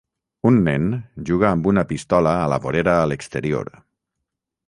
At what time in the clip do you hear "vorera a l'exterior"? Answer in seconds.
2.65-3.73